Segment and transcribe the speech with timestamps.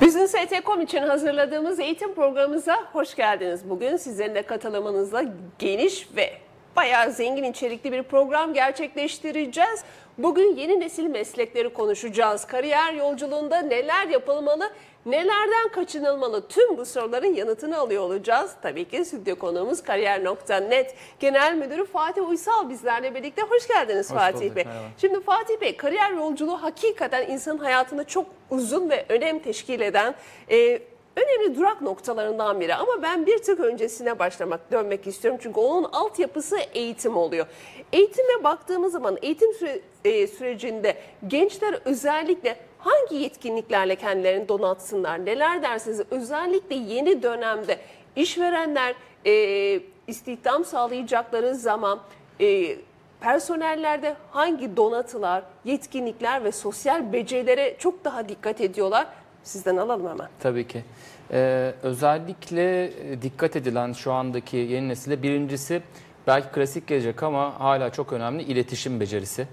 [0.00, 3.70] Business ET.com için hazırladığımız eğitim programımıza hoş geldiniz.
[3.70, 5.24] Bugün sizlerin de katılımınızla
[5.58, 6.32] geniş ve
[6.76, 9.84] bayağı zengin içerikli bir program gerçekleştireceğiz.
[10.18, 12.44] Bugün yeni nesil meslekleri konuşacağız.
[12.44, 14.70] Kariyer yolculuğunda neler yapılmalı,
[15.06, 18.50] nelerden kaçınılmalı tüm bu soruların yanıtını alıyor olacağız.
[18.62, 23.42] Tabii ki stüdyo konuğumuz Kariyer.net Genel Müdürü Fatih Uysal bizlerle birlikte.
[23.42, 24.64] Hoş geldiniz Hoş Fatih bulduk, Bey.
[24.64, 24.84] merhaba.
[25.00, 30.14] Şimdi Fatih Bey kariyer yolculuğu hakikaten insanın hayatında çok uzun ve önem teşkil eden
[30.50, 30.78] e,
[31.16, 32.74] önemli durak noktalarından biri.
[32.74, 35.40] Ama ben bir tık öncesine başlamak, dönmek istiyorum.
[35.42, 37.46] Çünkü onun altyapısı eğitim oluyor.
[37.92, 40.96] Eğitime baktığımız zaman eğitim süre- e, sürecinde
[41.26, 45.26] gençler özellikle hangi yetkinliklerle kendilerini donatsınlar?
[45.26, 46.00] Neler dersiniz?
[46.10, 47.78] Özellikle yeni dönemde
[48.16, 48.94] işverenler
[49.26, 52.00] e, istihdam sağlayacakları zaman
[52.40, 52.76] e,
[53.20, 59.06] personellerde hangi donatılar, yetkinlikler ve sosyal becerilere çok daha dikkat ediyorlar?
[59.42, 60.28] Sizden alalım hemen.
[60.40, 60.84] Tabii ki.
[61.32, 65.82] Ee, özellikle e, dikkat edilen şu andaki yeni nesile birincisi
[66.26, 69.48] belki klasik gelecek ama hala çok önemli iletişim becerisi.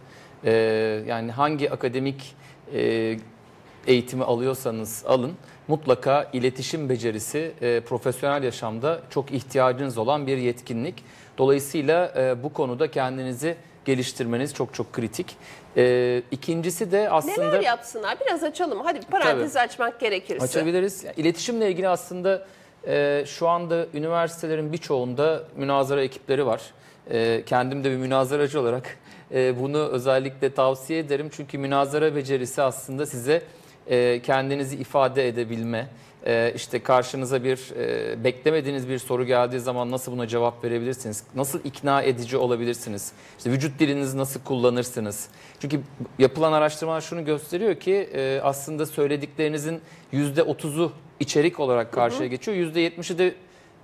[0.45, 0.51] Ee,
[1.07, 2.35] yani hangi akademik
[2.73, 3.17] e,
[3.87, 5.33] eğitimi alıyorsanız alın
[5.67, 11.03] mutlaka iletişim becerisi e, profesyonel yaşamda çok ihtiyacınız olan bir yetkinlik.
[11.37, 15.35] Dolayısıyla e, bu konuda kendinizi geliştirmeniz çok çok kritik.
[15.77, 17.47] E, ikincisi de aslında...
[17.47, 18.17] Neler yapsınlar?
[18.25, 18.79] Biraz açalım.
[18.83, 20.43] Hadi bir parantez açmak gerekirse.
[20.43, 21.05] Açabiliriz.
[21.17, 22.47] İletişimle ilgili aslında
[22.87, 26.61] e, şu anda üniversitelerin birçoğunda münazara ekipleri var.
[27.11, 28.97] E, kendim de bir münazaracı olarak
[29.33, 31.29] e, bunu özellikle tavsiye ederim.
[31.31, 33.41] Çünkü münazara becerisi aslında size
[33.87, 35.87] e, kendinizi ifade edebilme,
[36.25, 41.23] e, işte karşınıza bir e, beklemediğiniz bir soru geldiği zaman nasıl buna cevap verebilirsiniz?
[41.35, 43.11] Nasıl ikna edici olabilirsiniz?
[43.37, 45.27] İşte vücut dilinizi nasıl kullanırsınız?
[45.59, 45.79] Çünkü
[46.19, 49.81] yapılan araştırmalar şunu gösteriyor ki e, aslında söylediklerinizin
[50.13, 52.57] %30'u içerik olarak karşıya geçiyor.
[52.57, 53.35] %70'i de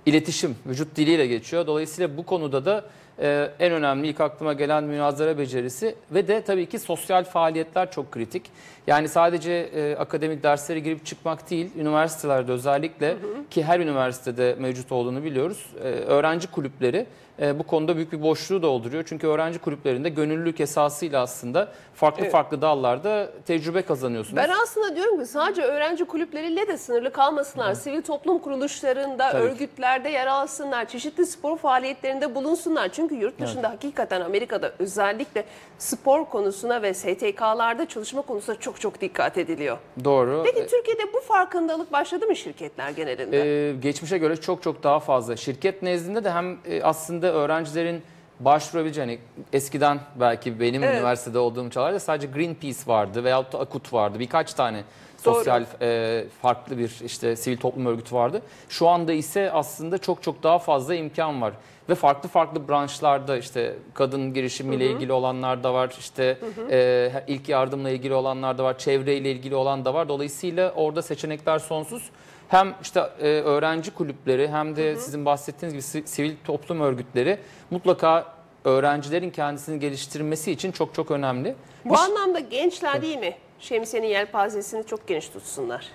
[0.06, 1.66] iletişim, vücut diliyle geçiyor.
[1.66, 2.84] Dolayısıyla bu konuda da
[3.20, 8.12] e, en önemli ilk aklıma gelen münazara becerisi ve de tabii ki sosyal faaliyetler çok
[8.12, 8.42] kritik.
[8.86, 13.16] Yani sadece e, akademik derslere girip çıkmak değil, üniversitelerde özellikle
[13.50, 15.66] ki her üniversitede mevcut olduğunu biliyoruz.
[15.78, 17.06] e, öğrenci kulüpleri
[17.40, 19.04] e, bu konuda büyük bir boşluğu dolduruyor.
[19.06, 22.32] Çünkü öğrenci kulüplerinde gönüllülük esasıyla aslında farklı Evet.
[22.32, 24.36] farklı dallarda tecrübe kazanıyorsunuz.
[24.36, 27.74] Ben aslında diyorum ki sadece öğrenci kulüpleriyle de sınırlı kalmasınlar.
[27.74, 30.88] Sivil toplum kuruluşlarında, Tabii örgütlerde yer alsınlar.
[30.88, 32.88] Çeşitli spor faaliyetlerinde bulunsunlar.
[32.88, 35.44] Çünkü yurt dışında hakikaten Amerika'da özellikle
[35.78, 39.78] spor konusuna ve STK'larda çalışma konusuna çok çok dikkat ediliyor.
[40.04, 40.42] Doğru.
[40.44, 43.68] Peki Türkiye'de bu farkındalık başladı mı şirketler genelinde?
[43.68, 45.36] Ee, geçmişe göre çok çok daha fazla.
[45.36, 48.02] Şirket nezdinde de hem e, aslında öğrencilerin
[48.40, 49.18] başvurabileceği hani
[49.52, 50.96] eskiden belki benim Evet.
[50.96, 54.18] üniversitede olduğum çağlarda sadece Greenpeace vardı veyahut da Akut vardı.
[54.18, 54.84] Birkaç tane
[55.16, 58.42] sosyal e, farklı bir işte sivil toplum örgütü vardı.
[58.68, 61.52] Şu anda ise aslında çok çok daha fazla imkan var.
[61.88, 66.38] Ve farklı farklı branşlarda işte kadın girişimiyle ilgili olanlar da var, işte
[66.70, 70.08] e, ilk yardımla ilgili olanlar da var, çevreyle ilgili olan da var.
[70.08, 72.10] Dolayısıyla orada seçenekler sonsuz.
[72.50, 77.38] Hem işte e, öğrenci kulüpleri hem de sizin bahsettiğiniz gibi si- sivil toplum örgütleri
[77.70, 78.34] mutlaka
[78.64, 81.54] öğrencilerin kendisini geliştirmesi için çok çok önemli.
[81.84, 83.34] bu anlamda gençler değil mi?
[83.58, 85.86] Şemsiyenin yelpazesini çok geniş tutsunlar.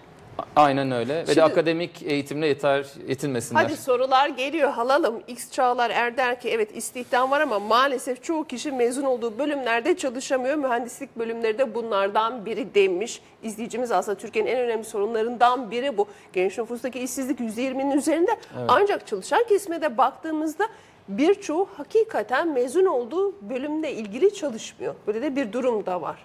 [0.55, 1.15] Aynen öyle.
[1.15, 3.61] Ve Şimdi- de akademik eğitimle yeter yetinmesinler.
[3.63, 5.23] Hadi sorular geliyor halalım.
[5.27, 9.97] X Çağlar Er der ki evet istihdam var ama maalesef çoğu kişi mezun olduğu bölümlerde
[9.97, 10.55] çalışamıyor.
[10.55, 13.21] Mühendislik bölümleri de bunlardan biri demiş.
[13.43, 16.07] İzleyicimiz aslında Türkiye'nin en önemli sorunlarından biri bu.
[16.33, 18.31] Genç nüfustaki işsizlik %20'nin üzerinde.
[18.67, 20.67] Ancak çalışan kesime de baktığımızda
[21.07, 24.95] birçoğu hakikaten mezun olduğu bölümle ilgili çalışmıyor.
[25.07, 26.17] Böyle de bir durum da var.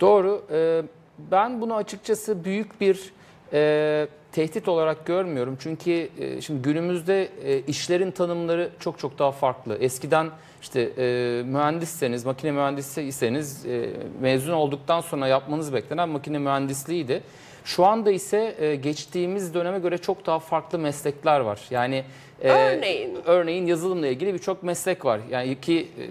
[0.00, 0.42] Doğru.
[0.50, 0.82] Ee,
[1.18, 3.12] ben bunu açıkçası büyük bir
[3.52, 5.56] e, tehdit olarak görmüyorum.
[5.60, 9.76] Çünkü e, şimdi günümüzde e, işlerin tanımları çok çok daha farklı.
[9.80, 10.30] Eskiden
[10.62, 13.90] işte e, mühendisseniz, makine mühendisiyseniz e,
[14.20, 17.22] mezun olduktan sonra yapmanız beklenen makine mühendisliğiydi.
[17.64, 21.60] Şu anda ise e, geçtiğimiz döneme göre çok daha farklı meslekler var.
[21.70, 22.04] Yani
[22.42, 23.18] e, Örneğin?
[23.26, 25.20] Örneğin yazılımla ilgili birçok meslek var.
[25.30, 26.02] Yani ki e,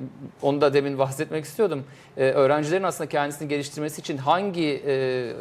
[0.41, 1.83] onu da demin bahsetmek istiyordum.
[2.17, 5.31] Ee, öğrencilerin aslında kendisini geliştirmesi için hangi e,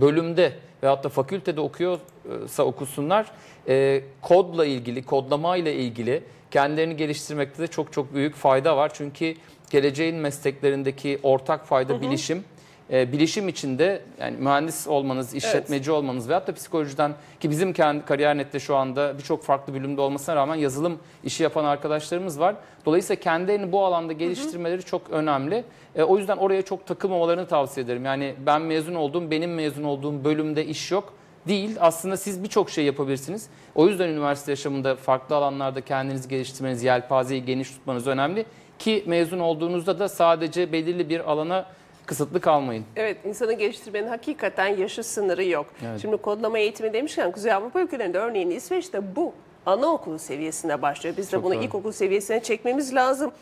[0.00, 0.52] bölümde
[0.82, 3.26] veyahut da fakültede okuyorsa okusunlar
[3.68, 8.90] e, kodla ilgili, kodlamayla ilgili kendilerini geliştirmekte de çok çok büyük fayda var.
[8.94, 9.34] Çünkü
[9.70, 12.44] geleceğin mesleklerindeki ortak fayda bilişim.
[12.90, 18.60] E, bilişim içinde yani mühendis olmanız, işletmeci olmanız veyahut da psikolojiden ki bizim kendi kariyer.net'te
[18.60, 22.54] şu anda birçok farklı bölümde olmasına rağmen yazılım işi yapan arkadaşlarımız var.
[22.86, 25.64] Dolayısıyla kendilerini bu alanda geliştirmeleri çok önemli.
[25.94, 28.04] E, o yüzden oraya çok takılmamalarını tavsiye ederim.
[28.04, 31.12] Yani ben mezun olduğum, benim mezun olduğum bölümde iş yok.
[31.48, 31.76] değil.
[31.80, 33.46] Aslında siz birçok şey yapabilirsiniz.
[33.74, 38.46] O yüzden üniversite yaşamında farklı alanlarda kendinizi geliştirmeniz, yelpazeyi geniş tutmanız önemli.
[38.78, 41.66] Ki mezun olduğunuzda da sadece belirli bir alana
[42.06, 42.84] kısıtlı kalmayın.
[42.96, 45.66] Evet, insanı geliştirmenin hakikaten yaşı sınırı yok.
[45.86, 46.00] Evet.
[46.02, 49.32] Şimdi kodlama eğitimi demişken Kuzey Avrupa ülkelerinde örneğin İsveç'te bu
[49.66, 51.16] anaokulu seviyesinde başlıyor.
[51.18, 51.62] Biz de Çok bunu doğru.
[51.64, 53.32] ilkokul seviyesine çekmemiz lazım.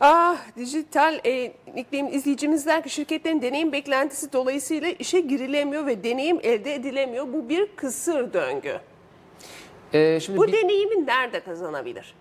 [0.00, 6.40] Ah, dijital e, iklim izleyicimiz der ki şirketlerin deneyim beklentisi dolayısıyla işe girilemiyor ve deneyim
[6.42, 7.26] elde edilemiyor.
[7.32, 8.78] Bu bir kısır döngü.
[9.92, 12.14] Ee, şimdi Bu bir- deneyimi nerede kazanabilir?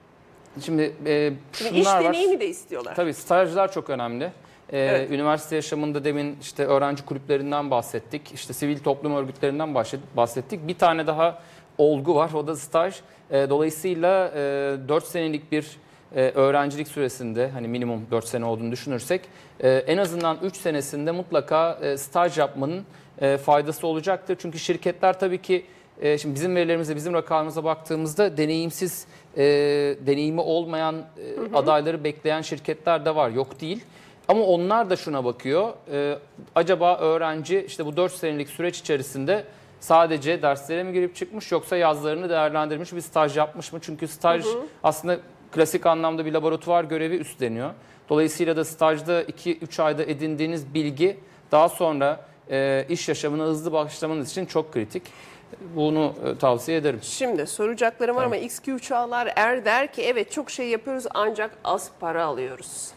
[0.61, 2.03] şimdi e, Şimdi iş var.
[2.03, 2.95] deneyimi de istiyorlar.
[2.95, 4.31] Tabii stajlar çok önemli.
[4.73, 5.11] Ee, Evet.
[5.11, 8.31] Üniversite yaşamında demin işte öğrenci kulüplerinden bahsettik.
[8.33, 10.67] İşte sivil toplum örgütlerinden bahset- bahsettik.
[10.67, 11.41] Bir tane daha
[11.77, 12.95] olgu var o da staj.
[13.31, 14.39] Ee, dolayısıyla e,
[14.87, 15.77] 4 senelik bir
[16.15, 19.21] e, öğrencilik süresinde hani minimum 4 sene olduğunu düşünürsek
[19.59, 22.83] e, en azından 3 senesinde mutlaka e, staj yapmanın
[23.21, 24.37] e, faydası olacaktır.
[24.39, 25.65] Çünkü şirketler tabii ki
[26.01, 29.05] e, şimdi bizim verilerimize, bizim rakamlarımıza baktığımızda deneyimsiz,
[29.37, 29.43] e,
[30.05, 33.29] deneyimi olmayan e, adayları bekleyen şirketler de var.
[33.29, 33.83] Yok değil.
[34.27, 35.73] Ama onlar da şuna bakıyor.
[35.91, 36.17] e,
[36.55, 39.43] acaba öğrenci işte bu 4 senelik süreç içerisinde
[39.79, 43.79] sadece derslere mi girip çıkmış yoksa yazlarını değerlendirmiş bir staj yapmış mı?
[43.81, 44.45] Çünkü staj
[44.83, 45.17] aslında
[45.51, 47.69] klasik anlamda bir laboratuvar görevi üstleniyor.
[48.09, 51.19] Dolayısıyla da stajda 2-3 ayda edindiğiniz bilgi
[51.51, 55.03] daha sonra e, iş yaşamına hızlı başlamanız için çok kritik.
[55.75, 56.99] Bunu e, tavsiye ederim.
[57.01, 61.91] Şimdi soracaklarım var ama XQ Çağlar Er der ki evet çok şey yapıyoruz ancak az
[61.99, 62.94] para alıyoruz.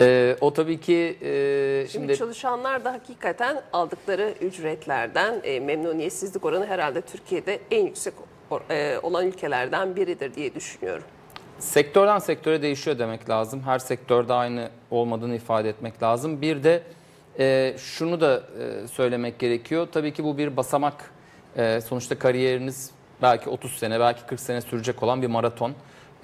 [0.00, 6.66] E, o tabii ki e, Şimdi, şimdi çalışanlar da hakikaten aldıkları ücretlerden e, memnuniyetsizlik oranı
[6.66, 8.14] herhalde Türkiye'de en yüksek
[8.70, 11.04] e, olan ülkelerden biridir diye düşünüyorum.
[11.58, 13.62] sektörden sektöre değişiyor demek lazım.
[13.62, 16.42] Her sektörde aynı olmadığını ifade etmek lazım.
[16.42, 16.82] Bir de
[17.38, 18.42] e, şunu da
[18.84, 19.88] e, söylemek gerekiyor.
[19.92, 21.10] Tabii ki bu bir basamak.
[21.56, 22.90] E, sonuçta kariyeriniz
[23.22, 25.72] belki 30 sene, belki 40 sene sürecek olan bir maraton.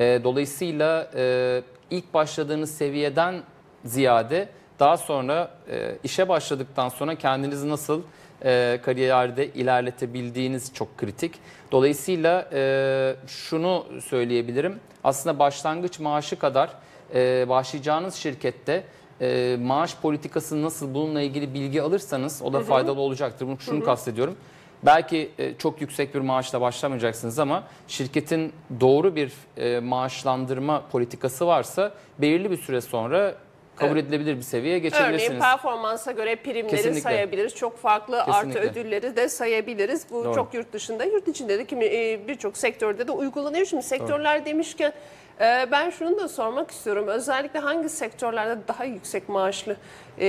[0.00, 3.42] E, dolayısıyla e, ilk başladığınız seviyeden
[3.84, 4.48] ziyade
[4.80, 8.02] daha sonra e, işe başladıktan sonra kendinizi nasıl
[8.44, 11.34] e, kariyerde ilerletebildiğiniz çok kritik.
[11.72, 14.80] Dolayısıyla e, şunu söyleyebilirim.
[15.04, 16.70] Aslında başlangıç maaşı kadar
[17.14, 18.84] e, başlayacağınız şirkette
[19.20, 23.46] e, maaş politikası nasıl bununla ilgili bilgi alırsanız o da faydalı olacaktır.
[23.46, 24.36] Bunu şunu kastediyorum.
[24.82, 31.92] Belki e, çok yüksek bir maaşla başlamayacaksınız ama şirketin doğru bir e, maaşlandırma politikası varsa
[32.18, 33.34] belirli bir süre sonra
[33.76, 35.40] kabul edilebilir bir seviyeye Örneğin geçebilirsiniz.
[35.40, 37.00] performansa göre primleri Kesinlikle.
[37.00, 37.54] sayabiliriz.
[37.54, 38.80] Çok farklı artı Kesinlikle.
[38.80, 40.06] ödülleri de sayabiliriz.
[40.10, 40.34] Bu Doğru.
[40.34, 43.66] çok yurt dışında, yurt içinde de kimi e, birçok sektörde de uygulanıyor.
[43.66, 44.92] Şimdi sektörler demişken
[45.40, 47.08] e, ben şunu da sormak istiyorum.
[47.08, 49.76] Özellikle hangi sektörlerde daha yüksek maaşlı
[50.20, 50.26] e,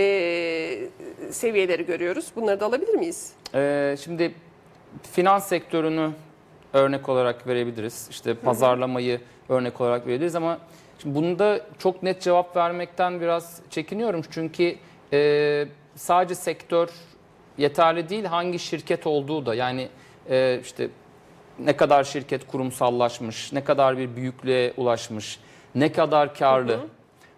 [1.31, 2.25] seviyeleri görüyoruz?
[2.35, 3.31] Bunları da alabilir miyiz?
[3.55, 4.33] Ee, şimdi
[5.11, 6.09] finans sektörünü
[6.73, 8.07] örnek olarak verebiliriz.
[8.11, 10.57] İşte pazarlamayı örnek olarak verebiliriz ama
[11.03, 14.21] şimdi bunda çok net cevap vermekten biraz çekiniyorum.
[14.31, 14.75] Çünkü
[15.13, 15.65] e,
[15.95, 16.89] sadece sektör
[17.57, 19.89] yeterli değil hangi şirket olduğu da yani
[20.29, 20.89] e, işte
[21.59, 25.39] ne kadar şirket kurumsallaşmış, ne kadar bir büyüklüğe ulaşmış,
[25.75, 26.79] ne kadar karlı.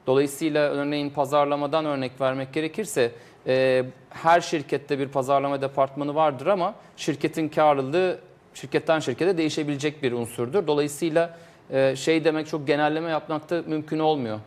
[0.08, 3.12] Dolayısıyla örneğin pazarlamadan örnek vermek gerekirse
[3.48, 8.20] e, her şirkette bir pazarlama departmanı vardır ama şirketin karlılığı
[8.54, 10.68] şirketten şirkete değişebilecek bir unsurdur.
[10.68, 11.38] Dolayısıyla
[11.74, 14.40] e, şey demek çok genelleme yapmak da mümkün olmuyor.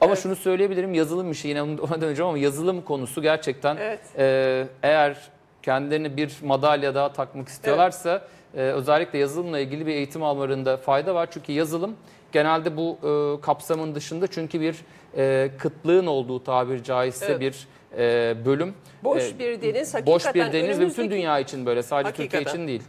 [0.00, 0.22] Ama Evet.
[0.22, 4.00] şunu söyleyebilirim yazılım işi yine ona döneceğim ama yazılım konusu gerçekten Evet.
[4.18, 5.16] e, eğer
[5.62, 8.22] kendilerine bir madalya daha takmak istiyorlarsa
[8.56, 11.28] e, özellikle yazılımla ilgili bir eğitim almalarında fayda var.
[11.30, 11.96] Çünkü yazılım
[12.32, 14.76] genelde bu e, kapsamın dışında çünkü bir
[15.16, 17.40] e, kıtlığın olduğu tabiri caizse Evet.
[17.40, 17.66] bir
[17.98, 18.74] e, bölüm.
[19.04, 22.58] Boş bir deniz hakikaten Boş bir deniz ve bütün dünya için böyle sadece Türkiye Hakikaten.
[22.58, 22.82] için değil.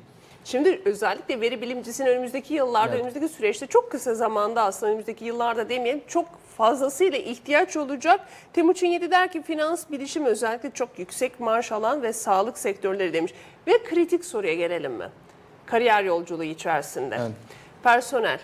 [0.47, 2.99] Şimdi özellikle veri bilimcisinin önümüzdeki yıllarda, Evet.
[2.99, 6.25] önümüzdeki süreçte çok kısa zamanda aslında önümüzdeki yıllarda demeyelim çok
[6.57, 8.19] fazlasıyla ihtiyaç olacak.
[8.53, 13.33] Timuçin Yedi der ki finans bilişim özellikle çok yüksek maaş alan ve sağlık sektörleri demiş.
[13.67, 15.09] Ve kritik soruya gelelim mi?
[15.65, 17.15] Kariyer yolculuğu içerisinde.
[17.19, 17.31] Evet.
[17.83, 18.39] Personel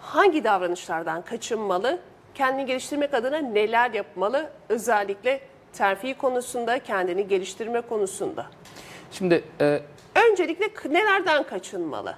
[0.00, 1.98] hangi davranışlardan kaçınmalı?
[2.34, 4.50] Kendini geliştirmek adına neler yapmalı?
[4.68, 5.40] Özellikle
[5.72, 8.46] terfi konusunda, kendini geliştirme konusunda.
[9.12, 9.80] Şimdi e,
[10.14, 12.16] Öncelikle nelerden kaçınmalı?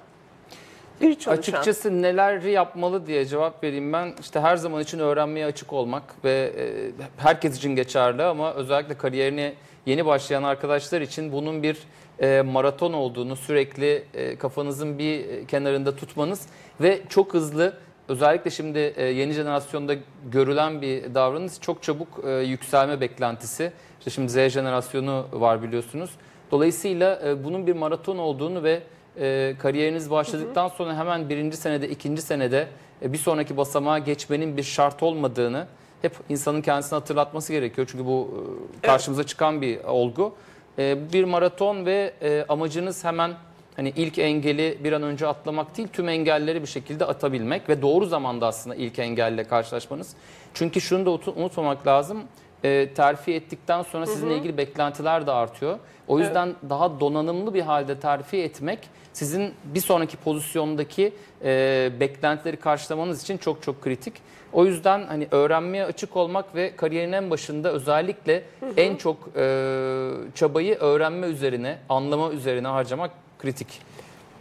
[1.01, 1.33] Bir çalışan.
[1.33, 4.13] Açıkçası neler yapmalı diye cevap vereyim ben.
[4.19, 9.53] İşte her zaman için öğrenmeye açık olmak ve e, herkes için geçerli ama özellikle kariyerine
[9.85, 11.77] yeni başlayan arkadaşlar için bunun bir
[12.19, 16.41] e, maraton olduğunu sürekli e, kafanızın bir kenarında tutmanız
[16.81, 17.73] ve çok hızlı
[18.09, 19.95] özellikle şimdi yeni jenerasyonda
[20.31, 22.07] görülen bir davranış çok çabuk
[22.45, 23.71] yükselme beklentisi.
[23.99, 26.09] İşte şimdi Z jenerasyonu var biliyorsunuz.
[26.51, 28.81] Dolayısıyla e, bunun bir maraton olduğunu ve
[29.19, 32.67] e, kariyeriniz başladıktan sonra hemen birinci senede, ikinci senede
[33.01, 35.67] e, bir sonraki basamağa geçmenin bir şart olmadığını
[36.01, 37.87] hep insanın kendisine hatırlatması gerekiyor.
[37.91, 38.45] Çünkü bu
[38.83, 40.33] e, karşımıza çıkan bir olgu.
[40.79, 43.33] E, bir maraton ve e, amacınız hemen
[43.75, 48.05] hani ilk engeli bir an önce atlamak değil, tüm engelleri bir şekilde atabilmek ve doğru
[48.05, 50.13] zamanda aslında ilk engelle karşılaşmanız.
[50.53, 52.23] Çünkü şunu da unutmamak lazım.
[52.63, 55.79] E, terfi ettikten sonra sizinle ilgili beklentiler de artıyor.
[56.07, 58.79] O yüzden daha donanımlı bir halde terfi etmek
[59.13, 64.13] sizin bir sonraki pozisyondaki e, beklentileri karşılamanız için çok çok kritik.
[64.53, 68.43] O yüzden hani öğrenmeye açık olmak ve kariyerin en başında özellikle
[68.77, 73.67] en çok e, çabayı öğrenme üzerine, anlama üzerine harcamak kritik.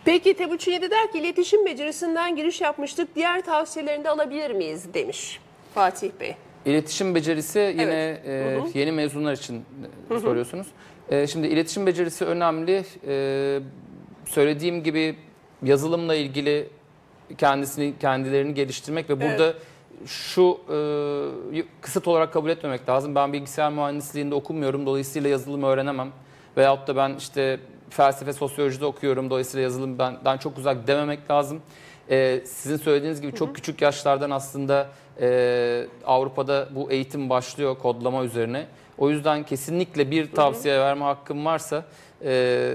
[0.05, 3.15] Peki Tebuçin 7 der ki iletişim becerisinden giriş yapmıştık.
[3.15, 5.41] Diğer tavsiyelerini de alabilir miyiz demiş
[5.75, 6.37] Fatih Bey.
[6.67, 8.29] İletişim becerisi yine Evet.
[8.29, 8.79] e, Hı hı.
[8.79, 9.65] yeni mezunlar için
[10.11, 10.67] e, soruyorsunuz.
[11.11, 12.85] E, şimdi iletişim becerisi önemli.
[13.07, 13.61] E,
[14.27, 15.17] söylediğim gibi
[15.63, 16.69] yazılımla ilgili
[17.39, 19.55] kendisini kendilerini geliştirmek ve burada
[20.07, 20.59] şu
[21.55, 23.15] e, kısıt olarak kabul etmemek lazım.
[23.15, 26.09] Ben bilgisayar mühendisliğinde okumuyorum dolayısıyla yazılım öğrenemem.
[26.57, 31.61] Veyahut da ben işte felsefe sosyolojide okuyorum dolayısıyla yazılım benden çok uzak dememek lazım.
[32.11, 34.89] E, sizin söylediğiniz gibi çok küçük yaşlardan aslında
[35.21, 38.67] e, Avrupa'da bu eğitim başlıyor kodlama üzerine.
[38.99, 41.85] O yüzden kesinlikle bir tavsiye verme hakkım varsa
[42.25, 42.73] e,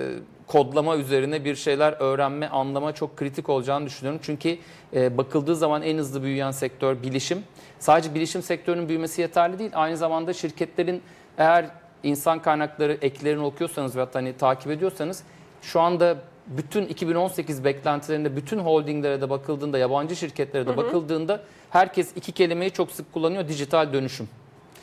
[0.47, 4.21] kodlama üzerine bir şeyler öğrenme, anlama çok kritik olacağını düşünüyorum.
[4.23, 4.57] Çünkü
[4.93, 7.43] e, bakıldığı zaman en hızlı büyüyen sektör bilişim.
[7.79, 9.71] Sadece bilişim sektörünün büyümesi yeterli değil.
[9.73, 11.01] Aynı zamanda şirketlerin
[11.37, 11.65] eğer
[12.03, 15.23] insan kaynakları eklerini okuyorsanız ve hatta hani takip ediyorsanız
[15.61, 16.17] şu anda
[16.57, 22.91] bütün 2018 beklentilerinde bütün holdinglere de bakıldığında, yabancı şirketlere de bakıldığında herkes iki kelimeyi çok
[22.91, 23.47] sık kullanıyor.
[23.47, 24.29] Dijital dönüşüm.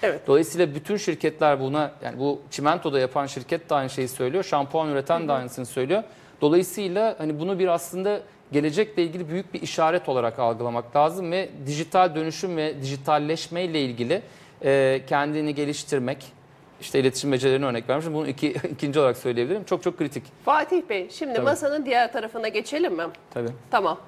[0.02, 0.26] Evet.
[0.26, 4.44] Dolayısıyla bütün şirketler buna yani bu çimentoda yapan şirket de aynı şeyi söylüyor.
[4.44, 6.02] Şampuan üreten de aynısını söylüyor.
[6.40, 8.20] Dolayısıyla hani bunu bir aslında
[8.52, 14.22] gelecekle ilgili büyük bir işaret olarak algılamak lazım ve dijital dönüşüm ve dijitalleşme ile ilgili
[14.64, 16.37] e, kendini geliştirmek
[16.80, 18.14] işte iletişim becerilerini örnek vermişim.
[18.14, 19.64] Bunu iki, ikinci olarak söyleyebilirim.
[19.64, 20.22] Çok çok kritik.
[20.44, 21.44] Fatih Bey şimdi Tabii.
[21.44, 23.04] masanın diğer tarafına geçelim mi?
[23.34, 23.50] Tabii.
[23.70, 23.98] Tamam.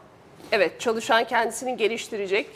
[0.53, 2.47] Evet çalışan kendisini geliştirecek,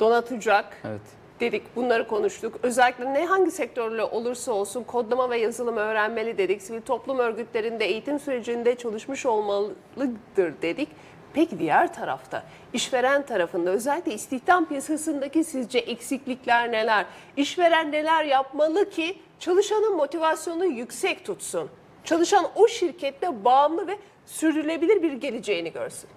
[0.00, 1.00] donatacak Evet.
[1.40, 1.76] dedik.
[1.76, 2.58] Bunları konuştuk.
[2.62, 6.62] Özellikle ne hangi sektörle olursa olsun kodlama ve yazılım öğrenmeli dedik.
[6.62, 10.88] Sivil toplum örgütlerinde eğitim sürecinde çalışmış olmalıdır dedik.
[11.36, 17.06] Peki diğer tarafta işveren tarafında özellikle istihdam piyasasındaki sizce eksiklikler neler?
[17.36, 21.70] İşveren neler yapmalı ki çalışanın motivasyonunu yüksek tutsun?
[22.04, 26.10] Çalışan o şirkette bağımlı ve sürdürülebilir bir geleceğini görsün.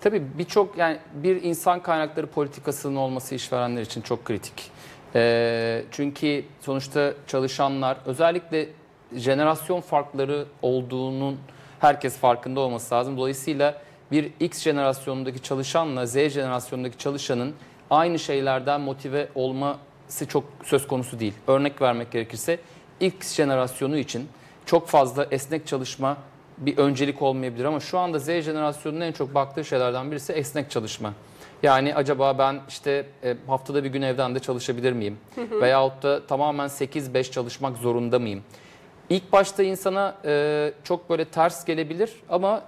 [0.00, 4.70] Tabii birçok yani bir insan kaynakları politikasının olması işverenler için çok kritik.
[5.14, 8.68] Ee, çünkü sonuçta çalışanlar özellikle
[9.12, 11.38] jenerasyon farkları olduğunun
[11.80, 13.16] herkes farkında olması lazım.
[13.16, 17.54] Dolayısıyla bir X jenerasyonundaki çalışanla Z jenerasyonundaki çalışanın
[17.90, 21.34] aynı şeylerden motive olması çok söz konusu değil.
[21.46, 22.58] Örnek vermek gerekirse
[23.00, 24.28] X jenerasyonu için
[24.66, 26.16] çok fazla esnek çalışma
[26.58, 31.12] bir öncelik olmayabilir ama şu anda Z jenerasyonunun en çok baktığı şeylerden birisi esnek çalışma.
[31.62, 35.18] Yani acaba ben işte e, haftada bir gün evden de çalışabilir miyim?
[35.60, 38.42] Veyahut da tamamen 8-5 çalışmak zorunda mıyım?
[39.10, 42.62] İlk başta insana e, çok böyle ters gelebilir ama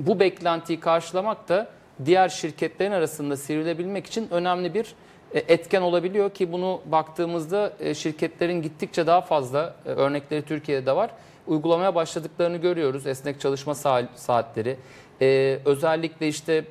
[0.00, 1.68] bu beklentiyi karşılamak da
[2.04, 4.94] diğer şirketlerin arasında sivrilebilmek için önemli bir
[5.34, 10.96] e, etken olabiliyor ki bunu baktığımızda e, şirketlerin gittikçe daha fazla e, örnekleri Türkiye'de de
[10.96, 11.10] var.
[11.46, 13.06] Uygulamaya başladıklarını görüyoruz.
[13.06, 14.76] Esnek çalışma sa- saatleri.
[15.64, 16.64] Özellikle işte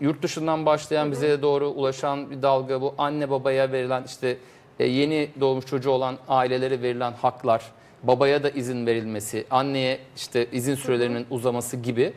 [0.00, 4.36] yurt dışından başlayan bize doğru ulaşan bir dalga bu anne babaya verilen işte
[4.78, 7.62] yeni doğmuş çocuğu olan ailelere verilen haklar,
[8.02, 12.12] babaya da izin verilmesi, anneye işte izin sürelerinin uzaması gibi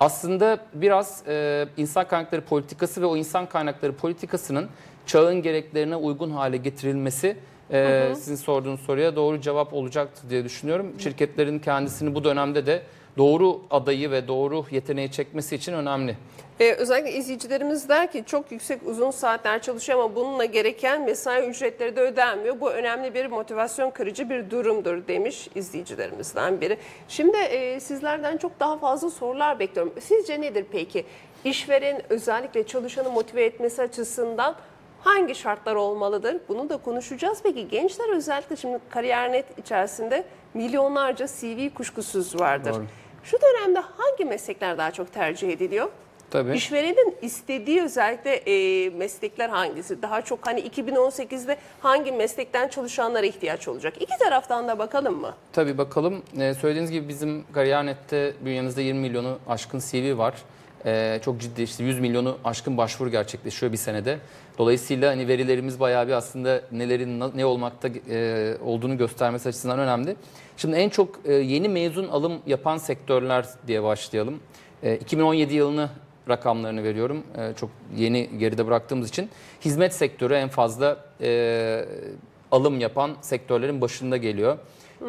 [0.00, 4.68] aslında biraz e, insan kaynakları politikası ve o insan kaynakları politikasının
[5.06, 7.36] çağın gereklerine uygun hale getirilmesi
[7.70, 10.92] e, sizin sorduğunuz soruya doğru cevap olacaktı diye düşünüyorum.
[10.98, 12.82] Şirketlerin kendisini bu dönemde de
[13.18, 16.16] doğru adayı ve doğru yeteneği çekmesi için önemli.
[16.60, 21.96] Ee, özellikle izleyicilerimiz der ki çok yüksek uzun saatler çalışıyor ama bununla gereken mesai ücretleri
[21.96, 22.60] de ödenmiyor.
[22.60, 26.78] Bu önemli bir motivasyon kırıcı bir durumdur demiş izleyicilerimizden biri.
[27.08, 29.92] Şimdi e, sizlerden çok daha fazla sorular bekliyorum.
[30.00, 31.04] Sizce nedir peki?
[31.44, 34.56] İşveren özellikle çalışanı motive etmesi açısından
[35.00, 36.36] hangi şartlar olmalıdır?
[36.48, 37.38] Bunu da konuşacağız.
[37.42, 42.74] Peki gençler özellikle şimdi kariyer.net içerisinde milyonlarca CV kuşkusuz vardır.
[42.74, 42.84] Doğru.
[43.24, 45.88] Şu dönemde hangi meslekler daha çok tercih ediliyor?
[46.30, 46.56] Tabii.
[46.56, 50.02] İşverenin istediği özellikle e, meslekler hangisi?
[50.02, 53.94] Daha çok hani 2018'de hangi meslekten çalışanlara ihtiyaç olacak?
[54.00, 55.34] İki taraftan da bakalım mı?
[55.52, 56.22] Tabii bakalım.
[56.40, 60.34] Ee, söylediğiniz gibi bizim Kariyernet'te bünyemizde 20 milyonu aşkın CV var.
[60.86, 64.18] Ee, çok ciddi işte 100 milyonu aşkın başvuru gerçekleşiyor bir senede.
[64.58, 70.16] Dolayısıyla hani verilerimiz bayağı bir aslında nelerin ne olmakta e, olduğunu göstermesi açısından önemli.
[70.56, 74.40] Şimdi en çok e, yeni mezun alım yapan sektörler diye başlayalım.
[74.82, 75.90] E, 2017 yılını
[76.28, 77.22] rakamlarını veriyorum.
[77.38, 79.30] E, çok yeni geride bıraktığımız için.
[79.64, 81.84] Hizmet sektörü en fazla e,
[82.52, 84.58] alım yapan sektörlerin başında geliyor.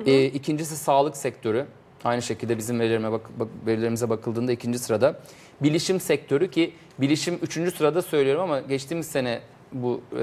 [0.06, 1.66] E, ikincisi sağlık sektörü.
[2.04, 5.20] Aynı şekilde bizim verilerime bak, bak- verilerimize bakıldığında ikinci sırada.
[5.64, 9.40] Bilişim sektörü ki bilişim üçüncü sırada söylüyorum ama geçtiğimiz sene
[9.82, 10.20] bu e,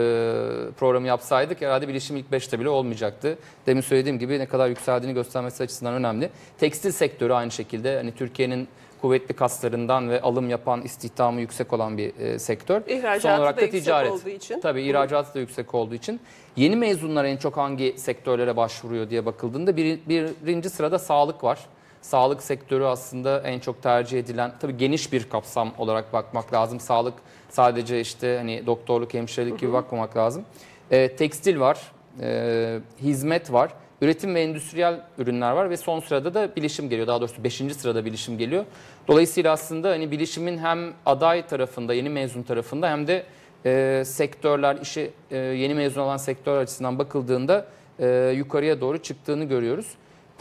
[0.79, 3.39] programı yapsaydık herhalde bilişim ilk 5'te bile olmayacaktı.
[3.67, 6.31] Demin söylediğim gibi ne kadar yükseldiğini göstermesi açısından önemli.
[6.59, 8.69] Tekstil sektörü aynı şekilde hani Türkiye'nin
[9.03, 12.83] kuvvetli kaslarından ve alım yapan istihdamı yüksek olan bir e, sektör.
[12.87, 14.61] İhracatı da yüksek olduğu için.
[14.61, 16.21] Tabii ihracatı da yüksek olduğu için.
[16.57, 21.59] Yeni mezunlar en çok hangi sektörlere başvuruyor diye bakıldığında bir, birinci sırada sağlık var.
[22.03, 26.81] Sağlık sektörü aslında en çok tercih edilen, tabii geniş bir kapsam olarak bakmak lazım.
[26.81, 27.15] Sağlık
[27.51, 30.45] sadece işte hani doktorluk, hemşirelik gibi bakmamak lazım.
[30.91, 31.79] Ee, tekstil var,
[32.21, 37.07] e, hizmet var, üretim ve endüstriyel ürünler var ve son sırada da bilişim geliyor.
[37.07, 37.75] Daha doğrusu 5.
[37.75, 38.65] sırada bilişim geliyor.
[39.09, 43.23] Dolayısıyla aslında hani bilişimin hem aday tarafında, yeni mezun tarafında hem de
[43.67, 47.67] e, sektörler, işe e, yeni mezun olan sektör açısından bakıldığında
[47.99, 49.87] e, yukarıya doğru çıktığını görüyoruz.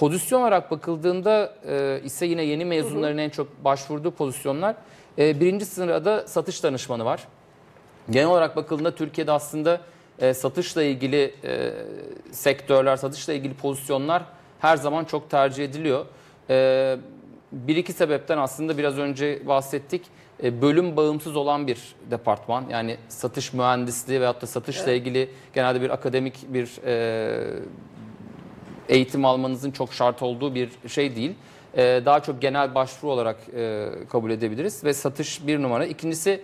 [0.02, 4.76] Pozisyon olarak bakıldığında e, ise yine yeni mezunların en çok başvurduğu pozisyonlar.
[5.18, 7.28] E, birinci sırada satış danışmanı var.
[8.10, 9.82] Genel olarak bakıldığında Türkiye'de aslında
[10.20, 11.74] e, satışla ilgili e,
[12.32, 14.24] sektörler, satışla ilgili pozisyonlar
[14.60, 16.06] her zaman çok tercih ediliyor.
[16.50, 16.98] E,
[17.52, 20.02] bir iki sebepten aslında biraz önce bahsettik.
[20.44, 22.66] E, bölüm bağımsız olan bir departman.
[22.70, 27.62] Yani satış mühendisliği veyahut da satışla ilgili genelde bir akademik bir e,
[28.92, 31.34] eğitim almanızın çok şart olduğu bir şey değil.
[31.78, 35.86] Ee, daha çok genel başvuru olarak e, kabul edebiliriz ve satış bir numara.
[35.86, 36.42] İkincisi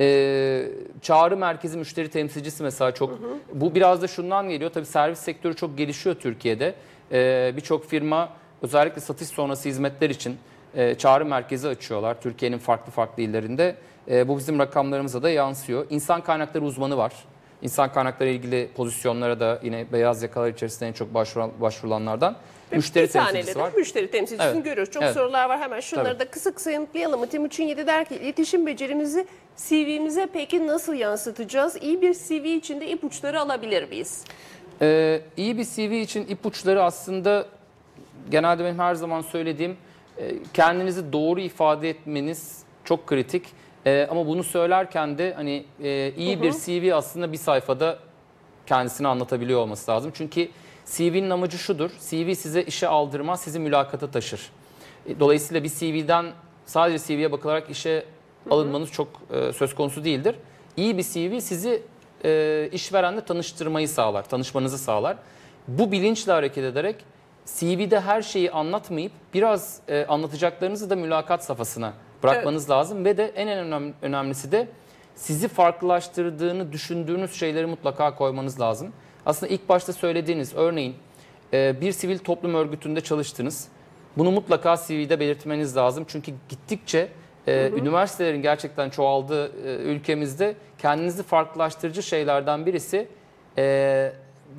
[0.00, 0.68] e,
[1.02, 3.18] çağrı merkezi müşteri temsilcisi mesela çok.
[3.54, 4.70] Bu biraz da şundan geliyor.
[4.70, 6.74] Tabii servis sektörü çok gelişiyor Türkiye'de.
[7.12, 8.28] Ee, Birçok firma
[8.62, 10.36] özellikle satış sonrası hizmetler için
[10.74, 13.76] e, çağrı merkezi açıyorlar Türkiye'nin farklı farklı illerinde.
[14.10, 15.86] E, bu bizim rakamlarımıza da yansıyor.
[15.90, 17.12] İnsan kaynakları uzmanı var.
[17.62, 22.36] İnsan kaynakları ilgili pozisyonlara da yine beyaz yakalar içerisinde en çok başvuran, başvurulanlardan
[22.72, 23.72] Ve müşteri bir temsilcisi de var.
[23.76, 24.64] Müşteri temsilcisini Evet.
[24.64, 24.92] görüyoruz.
[24.92, 25.14] Çok Evet.
[25.14, 25.60] sorular var.
[25.60, 26.18] Hemen şunları Tabii.
[26.18, 27.26] da kısa kısa yanıtlayalım.
[27.26, 31.76] Timuçin 7 der ki iletişim becerimizi CV'mize peki nasıl yansıtacağız?
[31.82, 34.24] İyi bir CV içinde ipuçları alabilir miyiz?
[34.82, 37.46] Ee, iyi bir CV için ipuçları aslında
[38.30, 39.76] genelde benim her zaman söylediğim
[40.18, 43.44] e, kendinizi doğru ifade etmeniz çok kritik.
[43.88, 47.98] E, ama bunu söylerken de hani e, iyi bir CV aslında bir sayfada
[48.66, 50.10] kendisini anlatabiliyor olması lazım.
[50.14, 50.48] Çünkü
[50.86, 51.90] CV'nin amacı şudur.
[51.90, 54.50] CV size işe aldırmaz, sizi mülakata taşır.
[55.06, 56.26] E, Dolayısıyla bir CV'den
[56.66, 58.04] sadece CV'ye bakılarak işe
[58.50, 60.36] alınmanız çok e, söz konusu değildir.
[60.76, 61.82] İyi bir CV sizi
[62.24, 65.16] e, işverenle tanıştırmayı sağlar, tanışmanızı sağlar.
[65.68, 66.96] Bu bilinçle hareket ederek
[67.46, 73.48] CV'de her şeyi anlatmayıp biraz e, anlatacaklarınızı da mülakat safhasına bırakmanız lazım ve de en
[73.48, 74.68] önem, önemlisi de
[75.14, 78.92] sizi farklılaştırdığını düşündüğünüz şeyleri mutlaka koymanız lazım.
[79.26, 80.94] Aslında ilk başta söylediğiniz örneğin
[81.52, 83.68] e, bir sivil toplum örgütünde çalıştınız.
[84.16, 86.04] Bunu mutlaka CV'de belirtmeniz lazım.
[86.08, 87.08] Çünkü gittikçe
[87.46, 93.08] e, üniversitelerin gerçekten çoğaldığı e, ülkemizde kendinizi farklılaştırıcı şeylerden birisi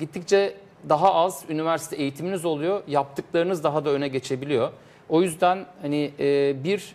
[0.00, 0.54] gittikçe
[0.88, 2.82] daha az üniversite eğitiminiz oluyor.
[2.88, 4.70] Yaptıklarınız daha da öne geçebiliyor.
[5.08, 6.12] O yüzden hani
[6.64, 6.94] bir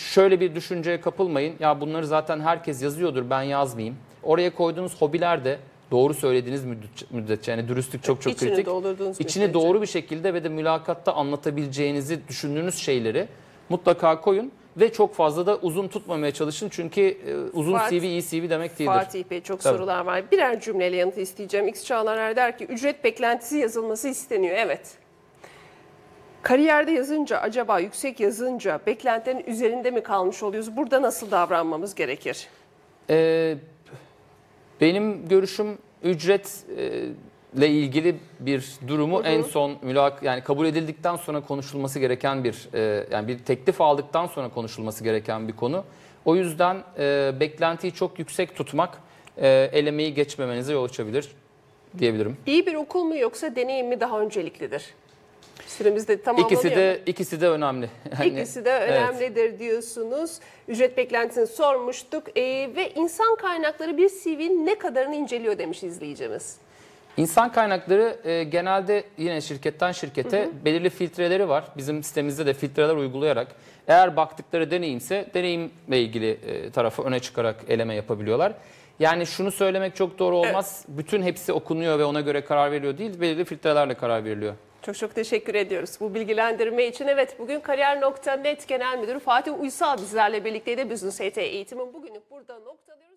[0.00, 1.54] şöyle bir düşünceye kapılmayın.
[1.60, 3.96] Ya bunları zaten herkes yazıyordur ben yazmayayım.
[4.22, 5.58] Oraya koyduğunuz hobiler de
[5.90, 6.64] doğru söylediğiniz
[7.10, 8.66] müddetçe, yani dürüstlük çok çok İçini kritik.
[8.66, 9.66] doldurduğunuz İçini müddetçe.
[9.66, 13.28] doğru bir şekilde ve de mülakatta anlatabileceğinizi düşündüğünüz şeyleri
[13.68, 16.68] mutlaka koyun ve çok fazla da uzun tutmamaya çalışın.
[16.68, 18.92] Çünkü e, uzun Fatih- CV iyi CV demek değildir.
[18.92, 19.76] Fatih Bey çok Tabii.
[19.78, 20.30] sorular var.
[20.32, 21.68] Birer cümleyle yanıt isteyeceğim.
[21.68, 24.56] X Çağlar Er der ki ücret beklentisi yazılması isteniyor.
[24.58, 24.80] Evet.
[26.42, 30.76] Kariyerde yazınca acaba yüksek yazınca beklentilerin üzerinde mi kalmış oluyoruz?
[30.76, 32.48] Burada nasıl davranmamız gerekir?
[33.10, 33.56] Ee,
[34.80, 42.44] benim görüşüm ücretle ilgili bir durumu en son mülak yani kabul edildikten sonra konuşulması gereken
[42.44, 45.84] bir e, yani bir teklif aldıktan sonra konuşulması gereken bir konu.
[46.24, 48.98] O yüzden e, beklentiyi çok yüksek tutmak
[49.36, 51.28] e, elemeyi geçmemenize yol açabilir
[51.98, 52.36] diyebilirim.
[52.46, 54.94] İyi bir okul mu yoksa deneyim mi daha önceliklidir?
[55.66, 56.60] Süremiz de tamamlanıyor.
[56.60, 57.88] İkisi de ikisi de önemli.
[58.18, 58.90] Yani, İkisi de evet.
[58.90, 60.38] önemlidir diyorsunuz.
[60.68, 62.42] Ücret beklentisini sormuştuk Ee,
[62.76, 66.56] ve insan kaynakları bir CV'nin ne kadarını inceliyor demiş izleyicimiz.
[67.16, 71.64] İnsan kaynakları e, genelde yine şirketten şirkete belirli filtreleri var.
[71.76, 73.48] Bizim sitemizde de filtreler uygulayarak
[73.88, 78.52] eğer baktıkları deneyimse deneyimle ilgili e, tarafı öne çıkarak eleme yapabiliyorlar.
[78.98, 80.84] Yani şunu söylemek çok doğru olmaz.
[80.88, 83.20] Bütün hepsi okunuyor ve ona göre karar veriliyor değil.
[83.20, 84.54] Belirli filtrelerle karar veriliyor.
[84.82, 87.06] Çok çok teşekkür ediyoruz bu bilgilendirme için.
[87.08, 90.90] Evet bugün Kariyer.net Genel Müdürü Fatih Uysal bizlerle birlikteydi.
[90.90, 93.09] Business HT eğitimin bugünlük burada noktalıyoruz.